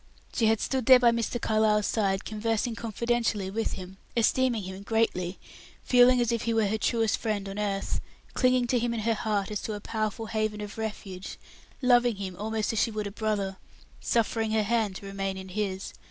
[0.33, 1.39] She had stood there by Mr.
[1.39, 5.37] Carlyle's side conversing confidentially with him, esteeming him greatly,
[5.83, 8.01] feeling as if he were her truest friend on earth,
[8.33, 11.37] clinging to him in her heart as to a powerful haven of refuge,
[11.83, 13.57] loving him almost as she would a brother,
[13.99, 15.93] suffering her hand to remain in his.